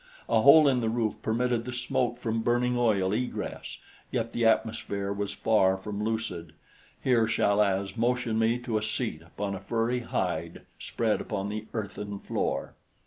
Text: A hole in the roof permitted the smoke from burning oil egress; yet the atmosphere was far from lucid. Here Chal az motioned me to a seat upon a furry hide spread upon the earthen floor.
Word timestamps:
A 0.27 0.41
hole 0.41 0.67
in 0.67 0.79
the 0.81 0.89
roof 0.89 1.13
permitted 1.21 1.63
the 1.63 1.71
smoke 1.71 2.17
from 2.17 2.41
burning 2.41 2.75
oil 2.75 3.13
egress; 3.13 3.77
yet 4.09 4.31
the 4.33 4.47
atmosphere 4.47 5.13
was 5.13 5.31
far 5.31 5.77
from 5.77 6.03
lucid. 6.03 6.53
Here 7.03 7.27
Chal 7.27 7.61
az 7.61 7.95
motioned 7.95 8.39
me 8.39 8.57
to 8.61 8.79
a 8.79 8.81
seat 8.81 9.21
upon 9.21 9.53
a 9.53 9.59
furry 9.59 9.99
hide 9.99 10.63
spread 10.79 11.21
upon 11.21 11.49
the 11.49 11.67
earthen 11.75 12.17
floor. 12.17 12.73